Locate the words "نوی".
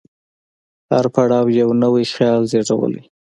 1.83-2.05